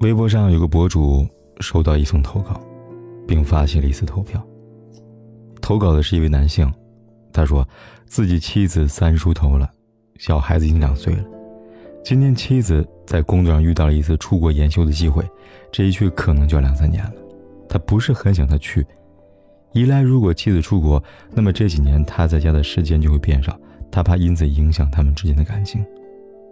[0.00, 1.26] 微博上有个博主
[1.60, 2.58] 收到一封投稿，
[3.28, 4.42] 并发起了一次投票。
[5.60, 6.72] 投稿的是一位男性，
[7.34, 7.68] 他说
[8.06, 9.70] 自己妻子三十出头了，
[10.16, 11.24] 小孩子已经两岁了。
[12.02, 15.22] 今天妻子在工作上遇到了一次出国研修的机会，
[15.70, 17.12] 这一去可能就要两三年了。
[17.68, 18.86] 他不是很想他去，
[19.72, 23.54] 一来如果妻子出国，那么这几年他在家的时间就会变少，
[23.90, 25.84] 他怕因此影响他们之间的感情。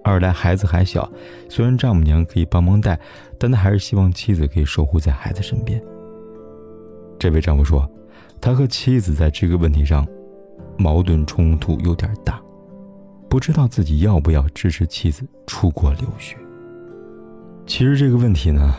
[0.05, 1.11] 二来孩子还小，
[1.49, 2.99] 虽然丈母娘可以帮忙带，
[3.39, 5.83] 但他还是希望妻子可以守护在孩子身边。
[7.19, 7.89] 这位丈夫说，
[8.41, 10.07] 他和妻子在这个问题上
[10.79, 12.41] 矛盾冲突有点大，
[13.29, 16.37] 不知道自己要不要支持妻子出国留学。
[17.67, 18.75] 其实这个问题呢，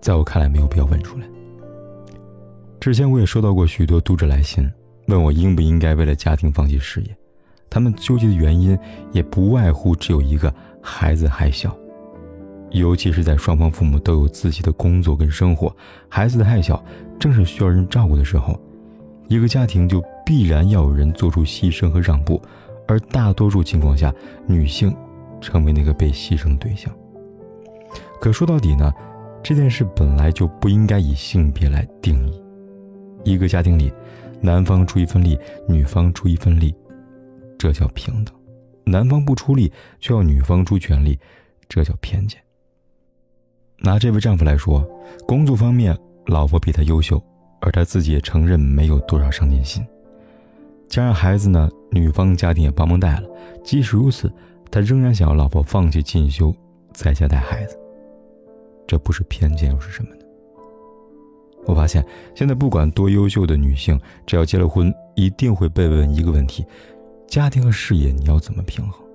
[0.00, 1.26] 在我看来没有必要问出来。
[2.80, 4.68] 之前我也收到过许多读者来信，
[5.06, 7.16] 问我应不应该为了家庭放弃事业。
[7.70, 8.78] 他们纠结的原因
[9.12, 10.52] 也不外乎只有一个：
[10.82, 11.76] 孩子还小，
[12.70, 15.74] 尤其是在双方父母都有自己的工作跟生活，
[16.08, 16.82] 孩子还小，
[17.18, 18.58] 正是需要人照顾的时候，
[19.28, 22.40] 一个家庭就必然要有人做出牺牲和让步，
[22.86, 24.12] 而大多数情况下，
[24.46, 24.94] 女性
[25.40, 26.92] 成为那个被牺牲的对象。
[28.20, 28.92] 可说到底呢，
[29.42, 32.42] 这件事本来就不应该以性别来定义，
[33.24, 33.92] 一个家庭里，
[34.40, 36.74] 男方出一份力，女方出一份力。
[37.58, 38.32] 这叫平等，
[38.84, 41.18] 男方不出力，却要女方出全力，
[41.68, 42.40] 这叫偏见。
[43.80, 44.88] 拿这位丈夫来说，
[45.26, 47.22] 工作方面，老婆比他优秀，
[47.60, 49.84] 而他自己也承认没有多少上进心。
[50.88, 53.28] 加上孩子呢，女方家庭也帮忙带了。
[53.64, 54.32] 即使如此，
[54.70, 56.54] 他仍然想要老婆放弃进修，
[56.92, 57.76] 在家带孩子。
[58.86, 60.22] 这不是偏见又是什么呢？
[61.66, 62.04] 我发现，
[62.34, 66.64] 现在不管多优秀的女性，只要结了婚，一定会被问一个问题。
[67.28, 69.06] 家庭和事业你要怎么平衡？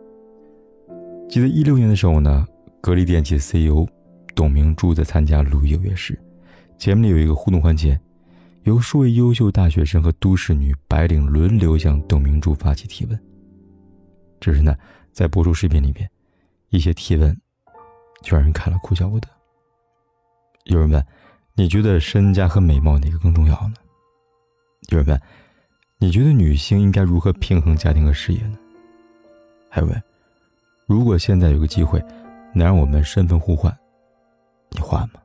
[1.28, 2.48] 记得一六年的时候呢，
[2.80, 3.88] 格力电器 CEO
[4.36, 6.18] 董明珠在参加《鲁豫有约》时，
[6.78, 8.00] 节目里有一个互动环节，
[8.66, 13.20] 由数位优秀大学生和都市女白领轮流向董明珠发起提问。
[14.40, 14.76] 只是呢，
[15.12, 16.08] 在播出视频里边，
[16.70, 17.36] 一些提问
[18.22, 19.28] 就让人看了哭笑不得。
[20.66, 21.04] 有人问
[21.58, 23.74] ：“你觉得身家和美貌哪个更重要呢？”
[24.90, 25.20] 有人问。
[26.04, 28.58] 你觉得女性应该如何平衡家庭和事业呢？
[29.70, 30.04] 还问，
[30.86, 31.98] 如果现在有个机会，
[32.54, 33.74] 能让我们身份互换，
[34.72, 35.22] 你换吗？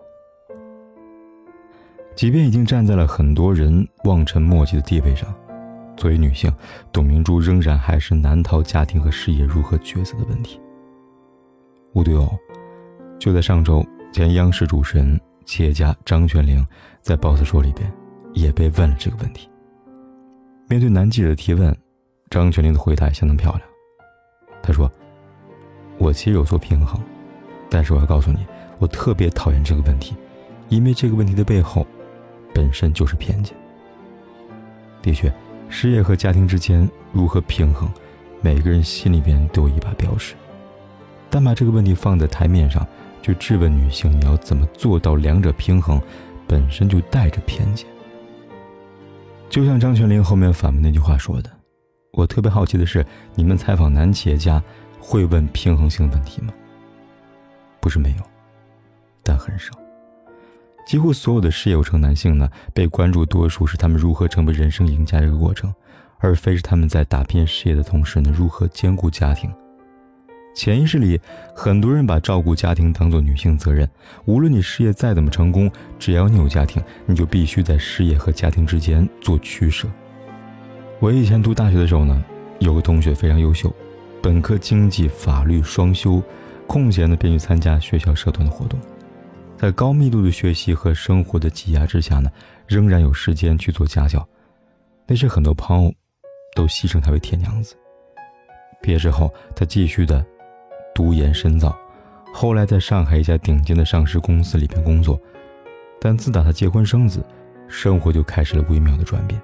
[2.15, 5.34] 即便已经站在了很多人望尘莫及的地位上，
[5.97, 6.49] 作为女性，
[6.93, 10.60] 董明珠仍然还是难逃家庭和事业如何抉择的问题。
[11.93, 12.39] 无独有偶，
[13.19, 16.65] 就在上周，前央视主持人、企业家张泉灵
[17.03, 17.93] 在《Boss 说》里边
[18.33, 19.50] 也被问了这个问题。
[20.71, 21.75] 面对男记者的提问，
[22.29, 23.62] 张泉灵的回答相当漂亮。
[24.62, 24.91] 他说
[25.97, 27.01] ：“我其实有做平衡，
[27.71, 28.47] 但是我要告诉你，
[28.78, 30.15] 我特别讨厌这个问题，
[30.69, 31.87] 因为这个问题的背后，
[32.53, 33.57] 本身就是偏见。
[35.01, 35.33] 的确，
[35.71, 37.89] 事业和家庭之间如何平衡，
[38.43, 40.34] 每个人心里边都有一把标尺。
[41.31, 42.87] 但把这个问题放在台面上，
[43.23, 45.99] 去质问女性你要怎么做到两者平衡，
[46.47, 47.87] 本身就带着偏见。”
[49.48, 51.50] 就像张泉灵后面反问那句话说的
[52.12, 53.04] ：“我特别好奇的是，
[53.34, 54.62] 你们采访男企业家
[55.00, 56.53] 会问平衡性问题吗？
[57.81, 58.22] 不是没有，
[59.22, 59.72] 但很少。
[60.86, 65.75] 几乎所有的事业有成男性呢，被关注多数是他们如何成为人生赢家这个过程，
[66.19, 69.51] 而非是他们在打拼事业的同时呢，如何兼顾家庭。”
[70.54, 71.21] 潜意识里，
[71.54, 73.89] 很多人把照顾家庭当做女性责任。
[74.24, 79.86] 无论你事业再怎么成功，只要你有家庭，你就必须在事业和家庭之间做取舍。
[80.98, 82.24] 我以前读大学的时候呢，
[82.59, 83.72] 有个同学非常优秀，
[84.21, 86.21] 本科经济、法律双修，
[86.66, 88.80] 空闲的便去参加学校社团的活动。
[89.56, 92.28] 在高密度的学习和生活的挤压之下呢，
[92.66, 94.27] 仍然有时间去做家教。
[95.06, 95.94] 那时很多朋友
[96.56, 97.77] 都戏称他为“铁娘子”。
[98.83, 100.27] 毕业之后，他继续的。
[100.98, 101.78] 读研深造，
[102.34, 105.16] 后来在上海一家顶尖的上市公司里边工作，
[106.00, 107.24] 但自打她结婚生子，
[107.68, 109.41] 生活就开始了微妙的转变。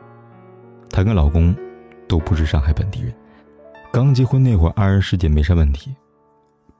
[0.90, 1.54] 她跟老公
[2.08, 3.14] 都不是上海本地人，
[3.92, 5.94] 刚结婚那会儿，二人世界没啥问题。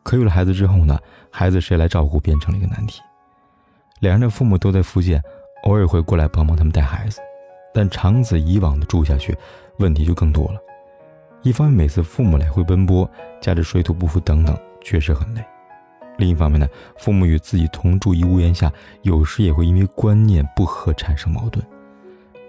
[0.03, 0.99] 可有了孩子之后呢，
[1.31, 3.00] 孩子谁来照顾变成了一个难题。
[4.00, 5.23] 两人的父母都在福建，
[5.62, 7.20] 偶尔会过来帮忙他们带孩子，
[7.73, 9.38] 但长此以往的住下去，
[9.79, 10.59] 问题就更多了。
[11.44, 13.08] 一方面，每次父母来回奔波，
[13.38, 15.43] 加之水土不服等等，确实很累；
[16.17, 21.62] 另一方面呢，父母与自己同住一屋檐下，有时也会因为观念不合产生矛盾。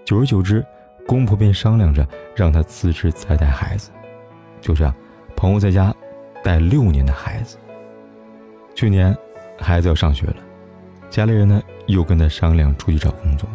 [0.06, 0.64] 久而久之，
[1.06, 3.90] 公婆便商量着让他辞职再带孩子。
[4.62, 4.94] 就这样，
[5.36, 5.94] 朋友在家
[6.42, 7.58] 带六年的孩子。
[8.74, 9.14] 去年，
[9.58, 10.36] 孩子要上学了。
[11.10, 13.46] 家里人呢又跟他商量出去找工作，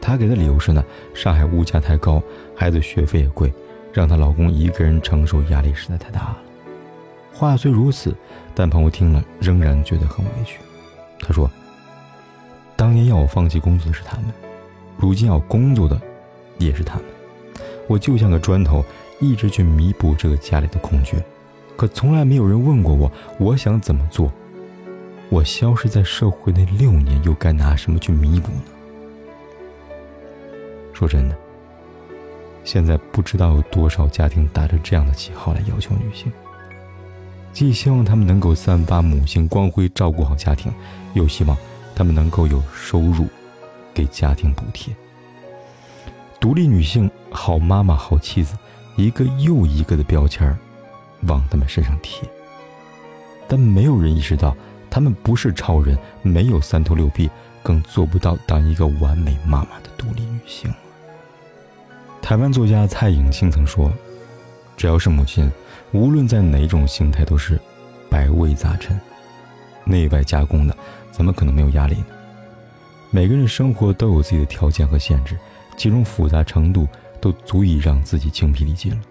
[0.00, 0.82] 他给的理由是呢，
[1.12, 2.22] 上海物价太高，
[2.56, 3.52] 孩子学费也贵，
[3.94, 6.38] 让她老公一个人承受压力实在太大了。
[7.32, 8.14] 话虽如此，
[8.54, 10.58] 但朋友听了仍然觉得很委屈。
[11.20, 11.50] 他说
[12.76, 14.26] ：“当年要我放弃工作的是他们，
[14.98, 15.98] 如今要工作的
[16.58, 17.04] 也是他们。
[17.86, 18.84] 我就像个砖头，
[19.20, 21.16] 一直去弥补这个家里的空缺，
[21.76, 24.32] 可从来没有人问过我，我想怎么做。”
[25.30, 28.62] 我消失在社会那六年，又该拿什么去弥补呢？
[30.92, 31.36] 说真的，
[32.64, 36.32] 现在不知道有多少家庭打着这样的旗号来要求女性，
[37.52, 40.72] 既希望她们能够散发母性光辉，照顾好家庭，
[41.12, 41.56] 又希望
[41.94, 43.28] 她们能够有收入，
[43.92, 44.94] 给家庭补贴。
[46.40, 48.56] 独立女性、好妈妈、好妻子，
[48.96, 50.58] 一个又一个的标签儿
[51.22, 52.28] 往她们身上贴，
[53.46, 54.56] 但没有人意识到。
[54.90, 57.28] 他们不是超人，没有三头六臂，
[57.64, 60.72] 更做不到当一个完美妈妈的独立女性。
[62.24, 63.92] 台湾作家蔡颖清曾说
[64.78, 65.52] ：“只要是母亲，
[65.92, 67.60] 无论在哪种形态，都是
[68.08, 68.98] 百味杂陈，
[69.84, 70.74] 内外加工的，
[71.12, 72.06] 怎么可能没有压力呢？
[73.10, 75.36] 每个人生活都有自己的条件和限制，
[75.76, 76.88] 其中复杂程度
[77.20, 79.02] 都足以让自己精疲力尽了。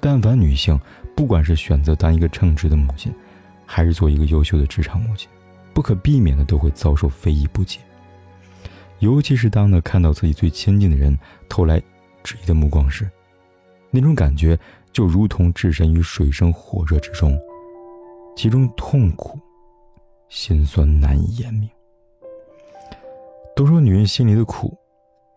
[0.00, 0.80] 但凡女性，
[1.14, 3.12] 不管是选择当一个称职的母亲，
[3.66, 5.28] 还是做一个优秀的职场母亲，
[5.74, 7.78] 不可避免的都会遭受非议不解。
[9.00, 11.14] 尤其是当呢看到自己最亲近的人
[11.50, 11.78] 投来
[12.26, 13.08] 质疑的目光时，
[13.92, 14.58] 那种感觉
[14.92, 17.38] 就如同置身于水深火热之中，
[18.34, 19.38] 其中痛苦、
[20.28, 21.70] 心酸难以言明。
[23.54, 24.76] 都说女人心里的苦，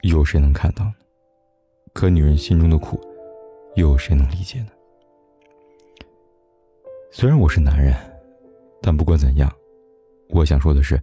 [0.02, 0.96] 有谁能看到呢？
[1.94, 3.00] 可女人心中的苦，
[3.76, 4.70] 又有谁能理解呢？
[7.12, 7.96] 虽然我是男人。
[8.82, 9.52] 但不管怎样，
[10.30, 10.98] 我想说的是，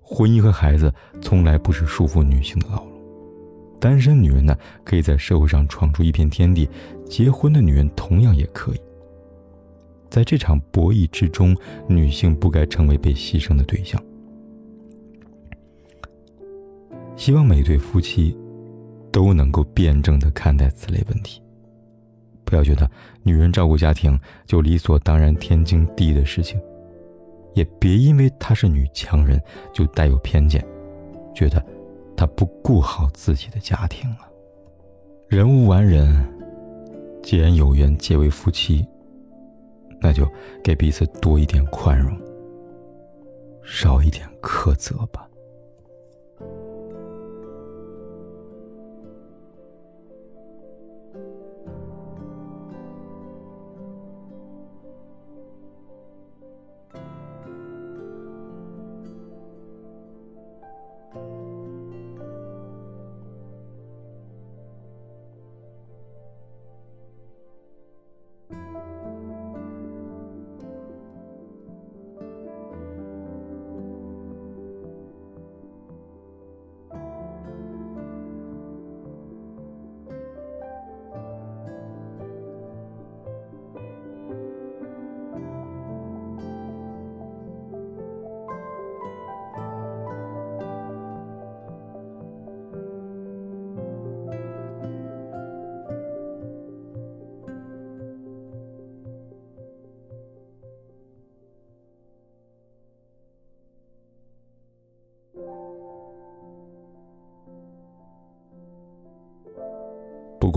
[0.00, 0.90] 婚姻和孩子
[1.20, 2.97] 从来不是束缚女性的牢笼。
[3.80, 6.68] 单身女人呢，可以在社会上闯出一片天地；
[7.06, 8.80] 结婚的女人同样也可以。
[10.10, 14.02] 在这场博弈之中，女性不该成为被牺牲的对象。
[17.14, 18.36] 希望每对夫妻
[19.12, 21.42] 都能够辩证的看待此类问题，
[22.44, 22.90] 不要觉得
[23.22, 26.60] 女人照顾家庭就理所当然、天经地义的事情。
[27.54, 29.40] 也别因为她是女强人
[29.72, 30.64] 就带有偏见，
[31.34, 31.64] 觉得
[32.18, 34.28] 他不顾好自己的家庭了。
[35.28, 36.28] 人无完人，
[37.22, 38.84] 既然有缘结为夫妻，
[40.00, 40.28] 那就
[40.64, 42.18] 给彼此多一点宽容，
[43.62, 45.27] 少一点苛责吧。